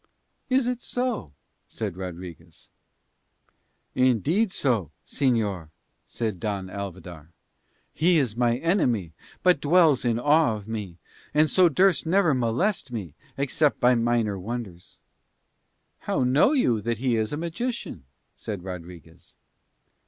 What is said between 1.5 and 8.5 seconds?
said Rodriguez. "Indeed so, señor," said Don Alvidar. "He is